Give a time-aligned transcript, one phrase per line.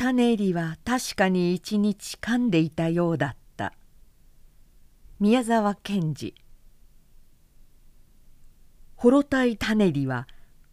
[0.00, 3.72] 種入りは確かに一日噛んでいたようだった。
[5.18, 6.36] 宮沢賢治
[8.94, 10.28] ほろたい種入りは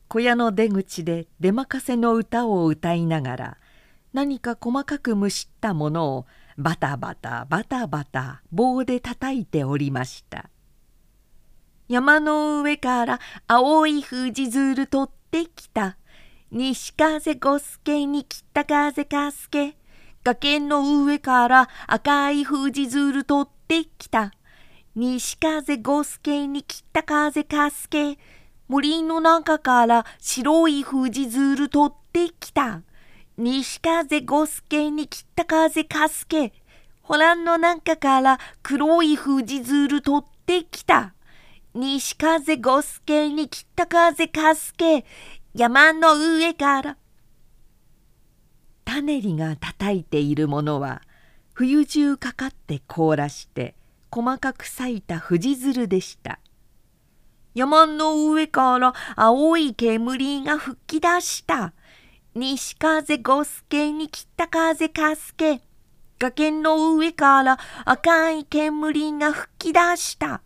[0.10, 3.58] 小屋の出口で出任せの歌を歌いながら
[4.14, 10.52] 何か細かくむしったものをバタバタバタバタ棒で叩いておりました。
[11.88, 15.98] 山の上から青い富士鶴取ってきた。
[16.52, 19.76] 西風五助に北風かすけ
[20.24, 24.32] 崖の上から赤い富士鶴取ってきた。
[24.96, 28.18] 西風五助に北風かすけ
[28.68, 32.84] 森の中から白い富士鶴取ってきた。
[33.38, 36.54] 西風五助に北風かすけ
[37.02, 41.16] ホランの中から黒い富士鶴取ってきた。
[41.76, 45.06] 西風五助に北風かすけ
[45.58, 46.98] 山の上から。
[48.84, 51.02] 種りが叩いているものは
[51.54, 53.74] 冬中かかって凍らして
[54.12, 56.40] 細かく咲いた藤鶴でした。
[57.54, 61.72] 山の上から青い煙が吹き出した。
[62.36, 65.62] 西風五助に北風かすけ
[66.20, 70.42] 崖の上から赤い煙が吹き出した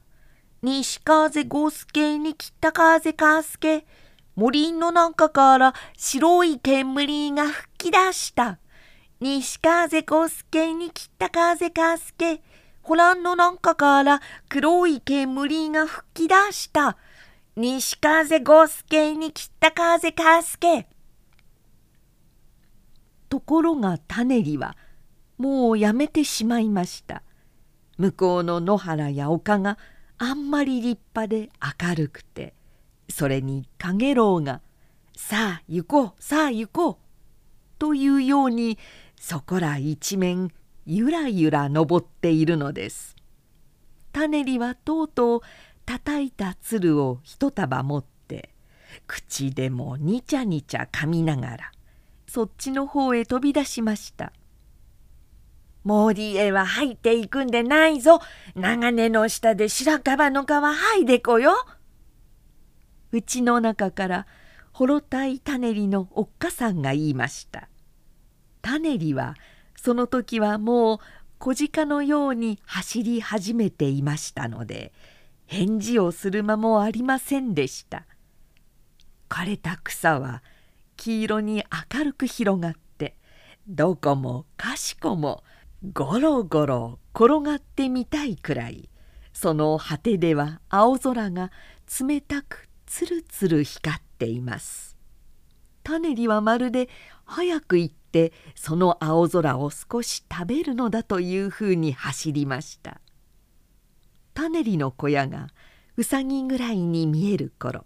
[0.62, 3.88] 西風五助に北風かすけ
[4.36, 8.60] 森の中から白い煙が吹き出した。
[9.20, 12.42] 西風小助に北風かすけ、
[12.82, 16.98] ホランの中から黒い煙が吹き出した。
[17.56, 20.88] 西風五助に北風かすけ。
[23.28, 24.78] ところが種利は
[25.38, 27.22] もうやめてしまいました。
[27.98, 29.78] 向こうの野原や丘が
[30.18, 31.50] あんまり立派で
[31.88, 32.54] 明るくて
[33.10, 34.62] それに陽郎が
[35.16, 36.98] 「さあ行こうさあ行こう」
[37.80, 38.78] というように
[39.20, 40.52] そこら一面
[40.86, 43.16] ゆらゆら登っているのです。
[44.12, 45.42] 種利はとうとう
[45.86, 48.50] 叩いた鶴を一束持って
[49.08, 51.72] 口でもにちゃにちゃ噛みながら
[52.28, 54.34] そっちの方へ飛び出しました。
[55.84, 58.20] 森へは入っていくんでないぞ
[58.56, 61.54] 長根の下で白樺の皮剥いでこよ。
[63.12, 64.28] うちの中から
[64.72, 67.68] ほろたい種りのおっかさんが言いました。
[68.62, 69.36] 種りは
[69.76, 71.00] その時はもう
[71.40, 74.92] 小鹿のように走り始めていましたので
[75.48, 78.06] 返事をする間もありませんでした。
[79.30, 80.44] 枯れた草は
[80.98, 83.16] 黄色に明るく広がって
[83.68, 85.44] どこもかしこも
[85.94, 88.90] ゴロゴロ転がってみたいくらい
[89.34, 91.52] その果てでは青空が
[92.02, 94.98] 冷たくつるつる光っています。
[95.84, 96.90] 種利はまるで
[97.24, 103.00] 早く行ってその青空を少し食べるのだというふうに走りました。
[104.34, 105.50] 種利の小屋が
[105.98, 107.86] うさぎぐらいに見える頃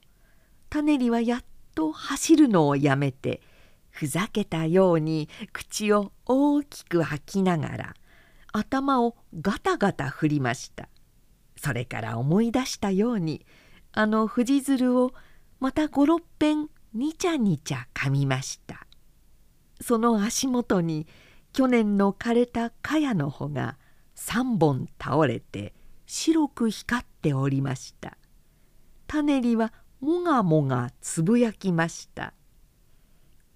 [0.69, 1.43] 種利はやっ
[1.75, 3.41] と走るのをやめて
[3.89, 7.93] ふざけたように口を大きく吐きながら
[8.53, 10.87] 頭をガタガタ振りました。
[11.57, 13.45] それから思い出したように
[13.95, 15.13] あの藤鶴を
[15.59, 18.87] また五六遍にちゃにちゃ噛みました。
[19.79, 21.07] その足元に
[21.51, 23.77] 去年の枯れた茅の穂が
[24.15, 25.73] 三本倒れて
[26.07, 28.17] 白く光っておりました。
[29.05, 32.33] 種利はもがもがつぶやきました。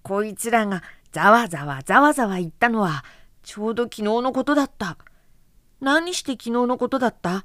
[0.02, 3.04] こいつらがざわざわざわざわ言ったのは
[3.42, 4.98] ちょうど昨日のことだった。
[5.80, 7.44] 何して昨日のことだった？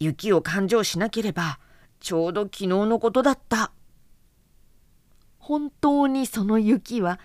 [0.00, 1.58] 雪を勘定しなければ。
[2.04, 3.72] ちょうど昨日のことだった。
[5.38, 7.18] 本当にその雪は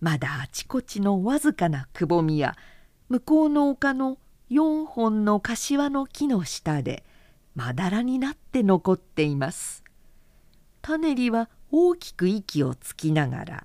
[0.00, 2.56] まだあちこちのわずかなくぼみや
[3.08, 4.18] 向こうの丘の
[4.50, 7.04] 4本の柏の木の下で
[7.54, 9.84] まだらになって残っています。
[10.82, 13.64] 種利は大きく息をつきながら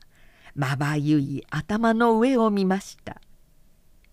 [0.53, 3.19] まばゆい頭の上を見ました。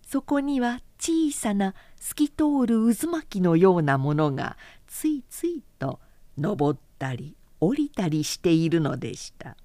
[0.03, 4.57] そこには小さな透き通る渦巻きのようなものが
[4.87, 5.99] ついついと
[6.39, 9.57] 登ったり降りたりしているのでした。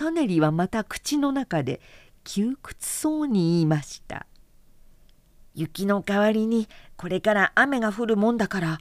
[0.00, 1.78] 種利はまた口の中で
[2.24, 4.26] 窮屈そうに言いました
[5.54, 8.80] 「雪の代わりにこれから雨が降るもんだから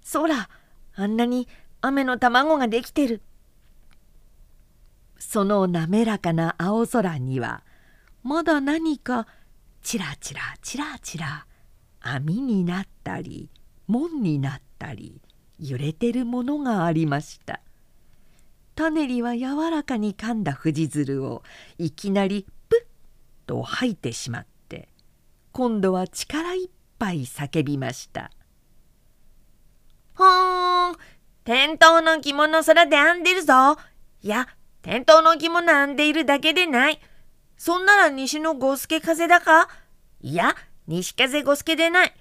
[0.00, 0.48] そら
[0.94, 1.48] あんなに
[1.80, 3.20] 雨の卵ができてる」
[5.18, 7.64] その滑らかな青空には
[8.22, 9.26] まだ何か
[9.82, 11.46] ちらちらちらちら
[12.00, 13.50] 網になったり
[13.88, 15.20] 門になったり
[15.60, 17.60] 揺れてるものがありました。
[18.74, 21.42] 種利は柔らかに噛んだ藤鶴を
[21.76, 24.88] いきなりプッと吐いてしまって
[25.52, 26.68] 今度は力いっ
[26.98, 28.30] ぱい叫びました
[30.16, 30.96] 「ほーん
[31.44, 33.76] 店頭の着物空で編んでるぞ。
[34.22, 34.48] いや
[34.82, 37.00] 店頭の着物編んでいるだけでない。
[37.58, 39.68] そんなら西の五助風だか？
[40.22, 40.54] いや
[40.86, 42.14] 西風五助でない。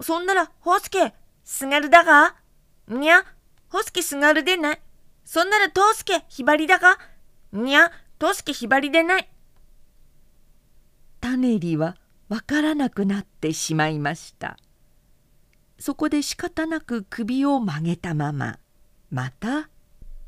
[0.00, 2.36] そんならホスケすがるだか？
[2.88, 3.24] にゃ
[3.68, 4.80] ホスケすがるでない。
[5.24, 6.98] そんならトースケひばりだか？
[7.52, 9.28] にゃトースケひばりでない。
[11.20, 11.96] 種利は
[12.28, 14.56] わからなくなってしまいました。
[15.78, 18.58] そこで仕方なく首を曲げたまま
[19.10, 19.68] また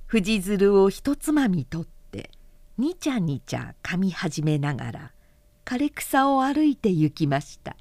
[0.06, 2.31] 藤鶴を一つまみ取って
[2.76, 5.12] にちゃにちゃ噛み始めながら
[5.64, 7.76] 枯れ草を歩いて行きました。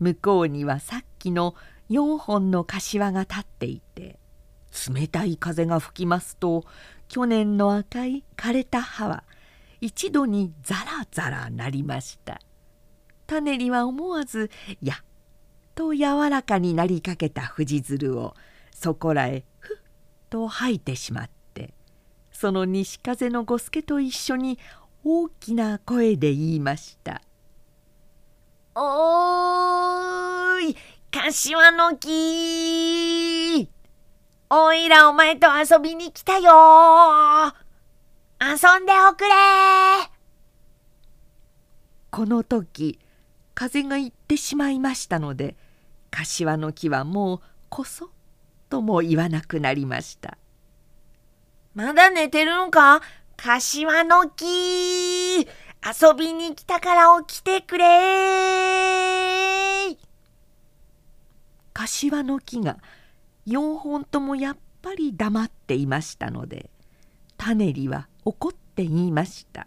[0.00, 1.54] 向こうにはさっきの
[1.90, 4.18] 4本の柏が立っていて
[4.92, 6.64] 冷たい風が吹きますと
[7.08, 9.24] 去年の赤い枯れた葉は
[9.80, 12.40] 一度にザラザラなりました。
[13.26, 14.50] 種には思わず
[14.82, 14.96] やっ
[15.74, 18.34] と柔らかになりかけた藤鶴を
[18.72, 19.76] そこらへふっ
[20.30, 21.74] と吐いてしまって
[22.32, 24.58] その西風の五助と一緒に
[25.04, 27.22] 大きな声で言いました
[28.74, 30.76] 「おーい
[31.16, 33.70] 柏の木。
[34.50, 36.50] おいらお前と遊びに来たよ。
[38.40, 39.30] 遊んでおくれ。
[42.10, 42.98] この時
[43.54, 45.54] 風が行ってしまいましたので
[46.10, 48.10] 柏の木はもうこそ
[48.68, 50.36] とも言わなくなりました。
[51.76, 53.00] まだ寝てるのか？
[53.36, 55.42] 柏の木。
[55.46, 55.46] 遊
[56.18, 57.84] びに来たから起きてくれ
[61.84, 62.78] 柏の木が
[63.46, 66.70] 4本ともやっぱり黙っていましたので
[67.36, 69.66] 種利は怒って言いました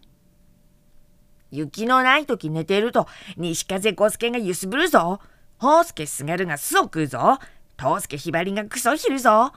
[1.52, 5.22] 「雪のない時寝てると西風小助がゆすぶるぞ。
[5.60, 7.40] 宝助すがるが巣を食うぞ。
[7.78, 9.54] 藤助ひばりがクソひるぞ」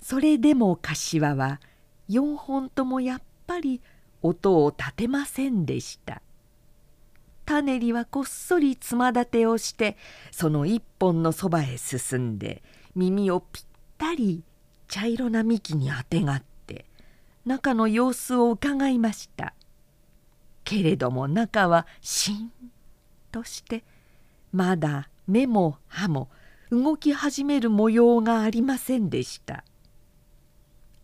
[0.00, 1.60] それでも柏は
[2.08, 3.80] 4本ともやっぱり
[4.22, 6.22] 音を立てませんでした。
[7.46, 9.96] 種利はこっそりつま立てをして
[10.30, 12.62] その一本のそばへ進んで
[12.94, 13.64] 耳をぴっ
[13.96, 14.42] たり
[14.88, 16.84] 茶色な幹にあてがって
[17.44, 19.54] 中の様子をうかがいました。
[20.64, 22.50] けれども中はしん
[23.30, 23.84] として
[24.52, 26.28] まだ目も歯も
[26.70, 29.64] 動き始める模様がありませんでした。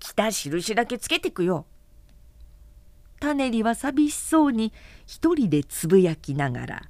[0.00, 1.64] 来た印だけつけてくよ。
[3.22, 4.72] 種利は寂しそうに
[5.06, 6.82] 一人でつぶやきながら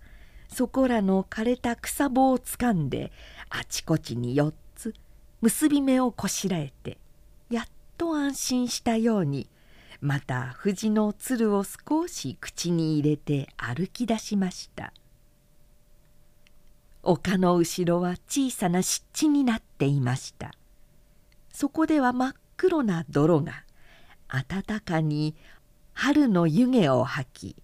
[0.48, 3.12] そこらの枯れた草棒をつかんで
[3.50, 4.94] あちこちに4つ
[5.42, 6.96] 結び目をこしらえて
[7.50, 7.64] やっ
[7.98, 9.46] と安心したように
[10.00, 14.92] また藤のつるを少し口に入れて歩き出しました。
[17.02, 20.50] 丘の後ろは小さな湿地になっていました。
[21.52, 23.64] そこでは真っ黒な泥が
[24.28, 25.36] 暖かに
[25.94, 27.56] 春の湯気を吐き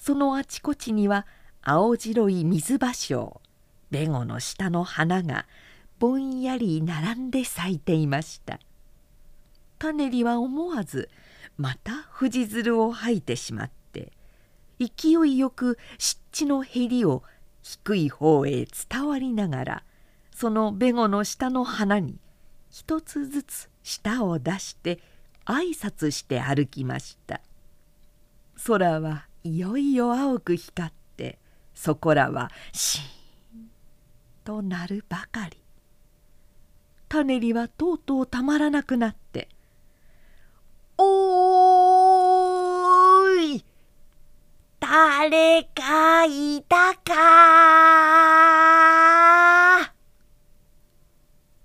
[0.00, 1.26] そのあちこちには
[1.62, 3.40] 青白い水芭蕉
[3.90, 5.46] ベゴの下の花が
[5.98, 8.58] ぼんやり並んで咲いていました。
[9.78, 11.08] 種利は思わず
[11.58, 14.12] また藤鶴を吐いてしまって
[14.80, 17.22] 勢いよく湿地のへりを
[17.62, 19.84] 低い方へ伝わりながら
[20.34, 22.18] そのベゴの下の花に
[22.70, 25.00] 一つずつ舌を出して
[25.46, 27.40] 挨拶して歩きました。
[28.66, 31.38] 空はいよいよ青く光って
[31.74, 33.68] そこらはシーン
[34.44, 35.58] となるばかり。
[37.08, 39.48] 種利はとうとうたまらなくなって
[40.98, 43.64] 「おーい
[44.80, 47.14] 誰かいたか?」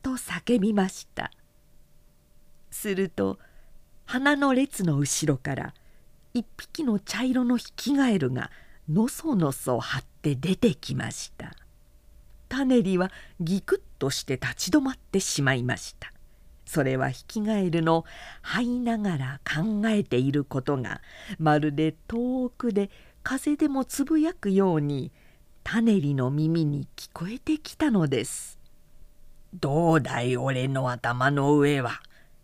[0.04, 1.32] と叫びました。
[2.70, 3.40] すると
[4.12, 5.76] 花の列の後ろから
[6.34, 8.50] 一匹の茶色のヒキガエルが
[8.90, 11.54] のそのそ張って出てきました。
[12.48, 16.12] 種利はギクッとして立ち止まってしまいました。
[16.66, 18.04] それはヒキガエルの
[18.44, 21.02] 這いながら考えていることが
[21.38, 22.90] まるで遠くで
[23.22, 25.12] 風でもつぶやくように
[25.64, 28.58] 種利の耳に聞こえてきたのです
[29.54, 32.02] 「どうだい俺の頭の上は。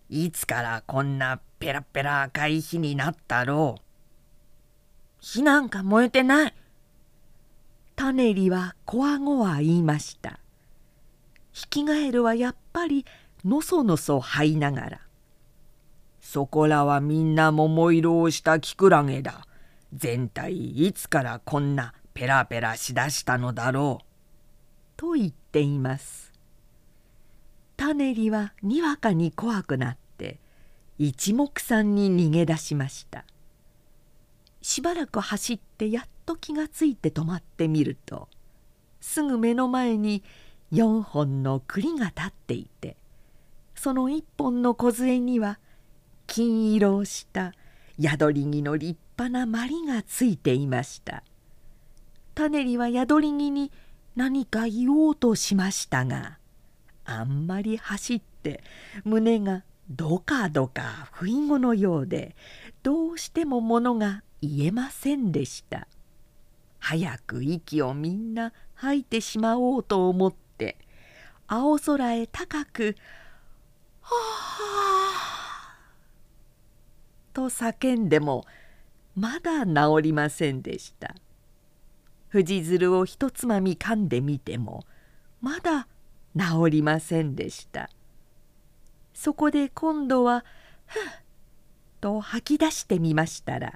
[0.10, 3.82] いつからこんなペラペラ赤い火になったろう。
[5.20, 6.54] 火なんか燃えてない。
[7.96, 10.40] 種利はこわごわ言いました。
[11.54, 13.06] ヒキガエルはやっぱり
[13.44, 15.02] のそのそ這いながら
[16.20, 19.48] 「そこらはみんな桃色をしたキクラゲだ。
[19.94, 24.06] 全体いつからこんなペラペラしだしたのだろう」
[24.98, 26.25] と言っています。
[27.78, 30.40] タネリはにわかに怖くなって
[30.98, 33.26] 一目散に逃げ出しました。
[34.66, 38.28] しばらく走ってやっと気がついて止まってみると
[39.00, 40.24] すぐ目の前に
[40.74, 42.98] 4本の栗が立っていて
[43.76, 45.60] その1本の梢には
[46.26, 47.54] 金色をした
[48.02, 51.24] 宿り木の立派なまりがついていました
[52.34, 53.72] 種リは宿り木に
[54.16, 56.40] 何か言おうとしましたが
[57.06, 58.64] あんまり走って
[59.04, 62.36] 胸がどかどか不意語のようで
[62.84, 65.88] どうしてもものが言えませんでした。
[66.80, 70.78] 早く息をみんな吐いてしまおうと思って
[71.48, 72.96] 青空へ高く
[74.02, 74.12] 「は
[75.12, 75.80] あ」
[77.34, 78.46] と叫んでも
[79.16, 81.16] まだ治りませんでした。
[82.28, 84.86] 藤鶴をひとつまみ噛んでみても
[85.42, 85.88] まだ
[86.38, 87.90] 治りませんでした。
[89.14, 90.44] そこで今度は
[90.86, 91.02] 「ふっ」
[92.02, 93.74] と吐き出してみましたら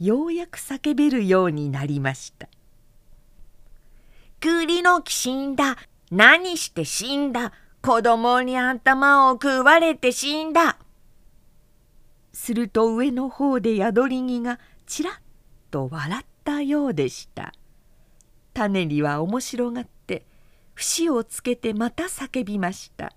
[0.00, 2.48] ようやく叫べるようになりました
[4.40, 5.76] 「栗の木死んだ
[6.10, 10.78] 何して死んだ子供に頭を食われて死んだ」
[12.32, 15.14] すると上の方で宿り木がちらっ
[15.70, 17.52] と笑ったようでした。
[18.54, 19.97] 種には面白がって
[20.78, 23.12] 節をつけてまた叫びました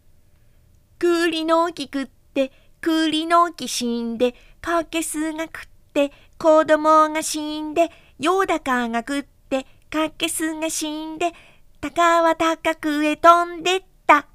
[1.00, 2.52] 「栗の木食って
[2.82, 11.32] 栗の木死んでかけすが食って子供が死んでよだかが食ってかけすが死んで
[11.80, 14.28] 高は高くへ飛んでった」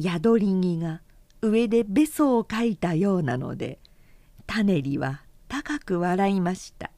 [0.00, 1.02] 宿り木が
[1.42, 3.78] 上でべそをかいたようなので
[4.46, 6.90] 種リは高く笑いました。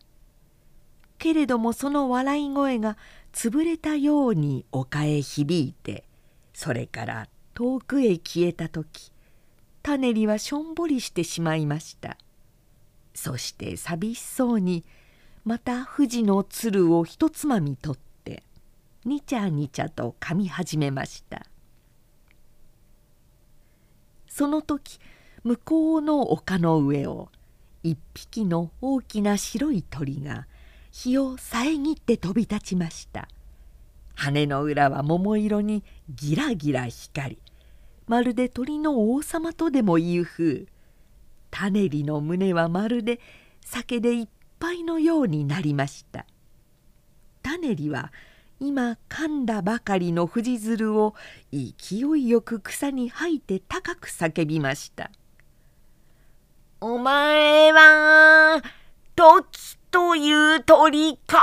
[1.20, 2.96] けれどもその笑い声が
[3.32, 6.04] 潰れたように丘へ響いて
[6.52, 9.12] それから遠くへ消えた時
[9.82, 12.18] 種リはしょんぼりしてしまいました。
[13.14, 14.84] そして寂しそうに
[15.44, 18.42] また富士の鶴をひとつまみ取って
[19.04, 21.46] にちゃにちゃと噛み始めました。
[24.28, 25.00] その時
[25.42, 27.30] 向こうの丘の上を
[27.82, 30.46] 一匹の大きな白い鳥が
[30.90, 33.28] 日を遮って飛び立ちました。
[34.14, 37.38] 羽の裏は桃色にギラギラ光り
[38.06, 40.66] まるで鳥の王様とでもいう風。
[41.50, 43.20] 種りの胸はまるで
[43.64, 44.28] 酒でいっ
[44.58, 46.26] ぱいのようになりました。
[47.42, 48.12] 種りは
[48.60, 51.14] 今噛んだばかりの藤鶴を
[51.50, 55.10] 勢いよく草に吐いて高く叫びました
[56.78, 58.62] 「お前は
[59.16, 61.36] 時という鳥か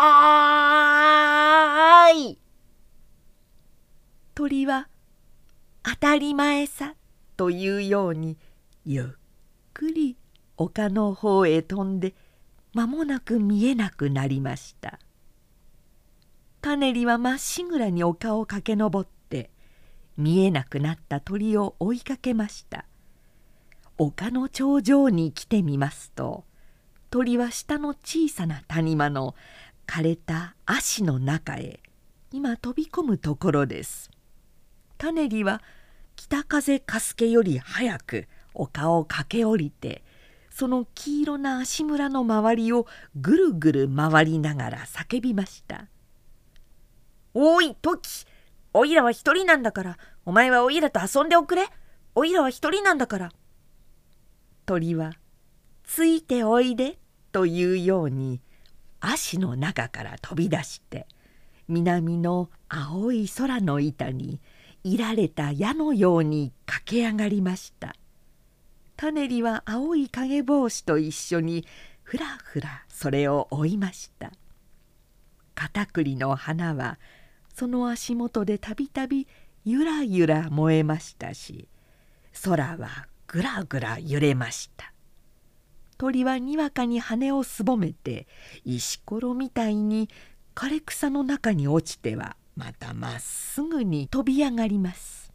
[2.11, 2.37] い」
[4.35, 4.87] 鳥は
[5.83, 6.95] 「当たり前さ」
[7.37, 8.37] というように
[8.85, 9.05] ゆっ
[9.73, 10.17] くり
[10.57, 12.15] 丘の方へ飛んで
[12.73, 14.99] 間もなく見えなくなりました。
[16.61, 19.51] 種リはまっしぐらに丘を駆け上って
[20.17, 22.85] 見えなくなった鳥を追いかけました
[23.97, 26.43] 丘の頂上に来てみますと
[27.09, 29.33] 鳥は下の小さな谷間の
[29.87, 31.79] 枯れた足の中へ
[32.31, 34.11] 今飛び込むところです。
[34.97, 35.61] 種リは
[36.15, 40.03] 北風かすけより早く丘を駆け下りて
[40.49, 45.85] その黄色な足村の周りをぐるぐる回りながら叫びました
[47.35, 48.25] 「おいトキ
[48.73, 51.67] おいらは一人なんだからお前はおいらと遊んでおくれ。
[52.15, 53.31] おいらは一人なんだから」
[54.65, 55.13] 鳥は
[55.87, 56.99] 「ついておいで」
[57.31, 58.41] というように
[58.99, 61.07] 足の中から飛び出して
[61.67, 64.39] 南の青い空の板に
[64.83, 67.95] いられた矢のように駆け上がりました。
[68.95, 71.67] 種リは青い影帽子と一緒に
[72.03, 74.31] ふらふらそれを追いました。
[75.55, 76.99] 片栗の花は
[77.53, 79.27] その足元でたびたび
[79.65, 81.67] ゆらゆら燃えましたし
[82.43, 84.93] 空はぐらぐら揺れました。
[85.97, 88.27] 鳥はにわかに羽をすぼめて
[88.63, 90.09] 石ころみたいに
[90.55, 95.31] 枯れ草の中に落ちてはまたまっすぐに飛び上がります。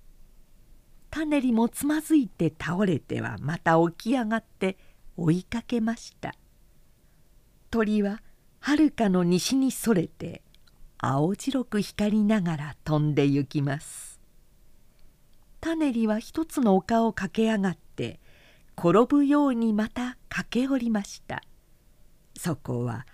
[1.10, 4.78] 種りもつまずいて倒れてはまた起き上がって
[5.16, 6.34] 追いかけました。
[7.70, 8.22] 鳥は
[8.60, 10.42] はるかの西にそれて
[10.98, 14.20] 青白く光りながら飛んで行きます。
[15.60, 17.76] 種リは一つの丘を駆け上がっ
[18.76, 21.42] 転ぶようにまた駆け下りました。
[22.36, 23.06] そこは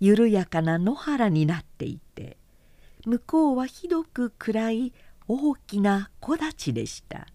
[0.00, 2.36] 緩やかな野原になっていて
[3.04, 4.92] 向こうはひどく暗い
[5.26, 7.26] 大きな木立でした。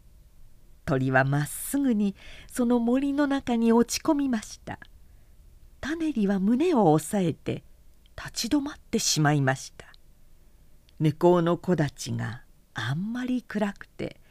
[0.86, 2.16] 鳥はまっすぐに
[2.52, 4.80] その森の中に落ち込みました。
[5.82, 7.64] 種リは胸を押さえて
[8.16, 9.88] 立ち止まってしまいました。
[11.00, 14.22] 向こうの木立があんまり暗くて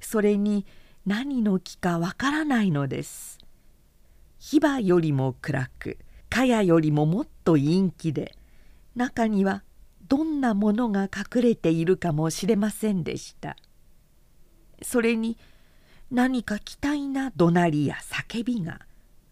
[0.00, 0.66] それに
[1.06, 3.38] 何の木かわからないのです。
[4.38, 8.34] 火場よりも暗く茅よりももっと陰気で
[8.94, 9.64] 中には
[10.08, 13.56] どんなものが隠れているかもしれませんでした。
[14.82, 15.38] それに
[16.10, 18.80] 何か期待な怒鳴りや叫びが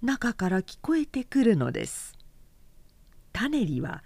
[0.02, 2.16] 中から聞こえてくるのです。
[3.32, 4.02] 種リは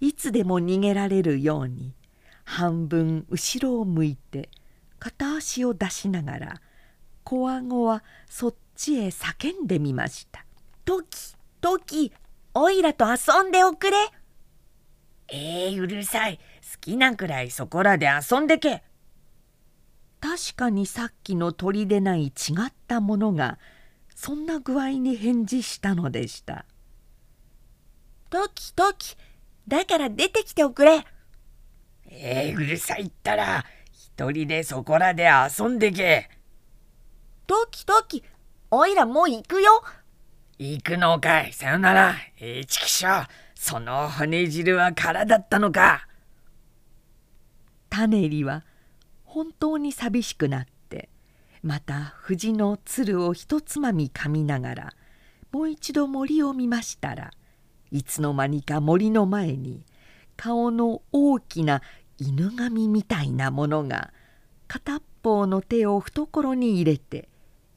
[0.00, 1.94] いつでも逃げられるように
[2.44, 4.50] 半分後ろを向いて
[4.98, 6.60] 片足を出しながら
[7.24, 10.44] 小顎はそっちへ叫んでみました
[10.84, 12.12] 「トキトキ
[12.54, 13.96] おいらと遊んでおくれ」
[15.28, 16.38] えー、うるさい。
[16.38, 18.82] 好きなくらいそこらで遊んでけ。
[20.20, 22.30] 確かにさっきの鳥でない違
[22.68, 23.58] ったものが
[24.14, 26.64] そんな具合に返事したのでした
[28.30, 29.16] 「トキトキ
[29.66, 31.04] だから出てきておくれ」
[32.06, 36.30] えー、うるさいったら一人でそこらで遊んでけ。
[37.52, 38.24] トキトキ
[38.70, 39.82] おいらもう行くよ。
[40.58, 41.52] 行くのかい。
[41.52, 42.14] さよなら。
[42.40, 43.12] えー、ちくしょう。
[43.54, 46.08] その骨汁は空だったのか。
[47.90, 48.64] 種リは
[49.24, 51.10] 本当に寂しくなって
[51.62, 54.92] また藤の鶴をひとつまみ噛みながら
[55.52, 57.32] もう一度森を見ましたら
[57.90, 59.84] いつの間にか森の前に
[60.38, 61.82] 顔の大きな
[62.16, 64.10] 犬神みたいなものが
[64.68, 67.28] 片っぽの手を懐に入れて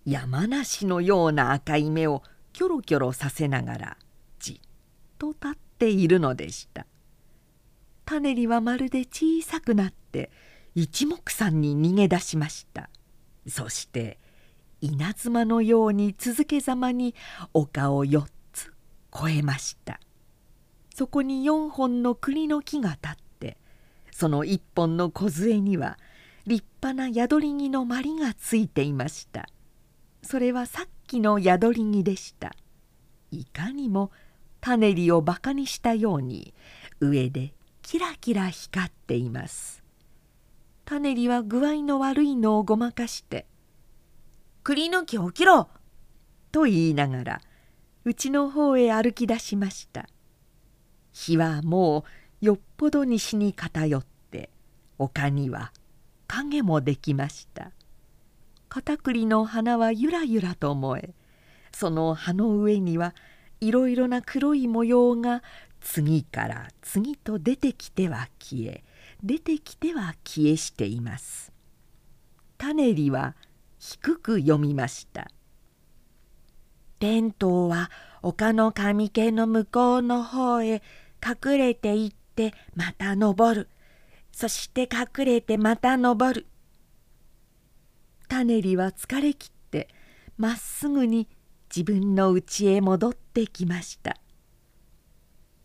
[0.06, 2.22] 山梨のような赤い目を
[2.54, 3.98] キョロキョロさせながら
[4.40, 4.58] じっ
[5.18, 6.86] と立っているのでした。
[8.06, 10.30] 種リはまるで小さくなって
[10.76, 12.90] 一目散に逃げ出しました。
[13.48, 14.20] そして
[14.80, 17.16] 稲妻のように続けざまに
[17.54, 18.72] 丘を4つ
[19.14, 20.00] 越えました。
[20.94, 23.58] そこに4本の栗の木が立って
[24.12, 25.98] その1本の梢には
[26.46, 29.50] 立派な宿り木の鞠がついていました。
[30.26, 32.56] それはさっきの宿り木でした。
[33.30, 34.12] いかにも
[34.60, 36.56] 種リをバカにしたように
[37.00, 39.84] 上でキラキラ光っています。
[40.84, 43.46] 種リは具合の悪いのをごまかして
[44.64, 45.70] 「栗の木起きろ!」
[46.52, 47.42] と言いながら
[48.04, 50.10] うちの方へ歩き出しました。
[51.14, 52.04] 日はも
[52.42, 54.50] うよっぽど西に偏って
[54.98, 55.72] 丘には
[56.26, 57.72] 影もできました。
[58.76, 61.14] 片栗の花はゆらゆらと燃え
[61.72, 63.16] その葉の上には
[63.62, 65.44] いろいろな黒い模様が
[65.80, 68.84] 次から次と出てきては消え
[69.24, 71.54] 出てきては消えしています。
[72.58, 73.36] 種リは
[73.80, 75.32] 低く読みました。
[77.00, 77.90] 伝統は
[78.22, 80.82] 丘の上家の向こうの方へ
[81.26, 83.70] 隠れていってまた登る。
[84.34, 86.48] そして隠れてまた登る。
[88.28, 89.90] 種リは疲れきって
[90.38, 91.28] まっすぐに
[91.76, 94.18] 自分の家へ戻ってきました。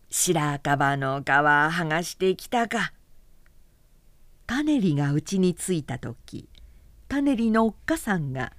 [0.09, 2.93] 白樺の皮剥がしてきたか。
[4.47, 6.49] 種リがうちに着いた時
[7.07, 8.51] 種リのおっかさんが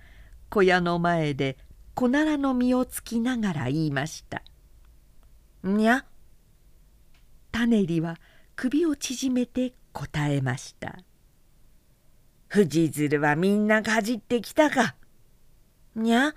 [0.48, 1.58] 小屋の前で
[1.94, 4.42] 小奈良の実をつきながら言いました
[5.62, 6.06] 「にゃ?」
[7.52, 8.18] 種リは
[8.56, 10.98] 首を縮めて答えました
[12.52, 14.94] 「藤鶴はみんなかじってきたか」
[15.96, 16.34] 「にゃ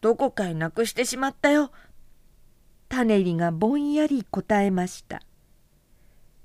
[0.00, 1.72] どこかへなくしてしまったよ」
[2.88, 5.20] 種リがぼんやり答えました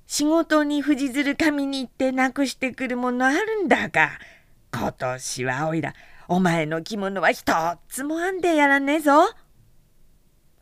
[0.08, 4.20] 仕事に藤鶴神に行ってなくしてくるものあるんだが
[4.74, 5.94] 今年はおいら
[6.28, 9.14] お前の着物は一つもあんでやらねえぞ。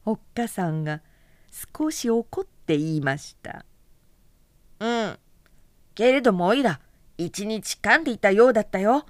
[0.05, 1.01] おっかさんが
[1.75, 3.65] 少し怒って言いました。
[4.79, 5.19] うん。
[5.95, 6.79] けれどもおいら
[7.17, 9.06] 一日噛んでいたようだったよ。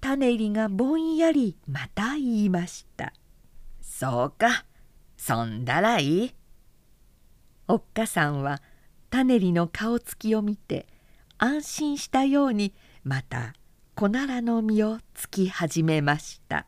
[0.00, 3.12] 種入りがぼんやりまた言いました。
[3.80, 4.64] そうか。
[5.16, 6.34] そんだらいい。
[7.68, 8.60] おっかさんは
[9.10, 10.88] 種リの顔つきを見て
[11.38, 13.54] 安心したようにまた
[13.94, 16.66] 小ならの実をつき始めました。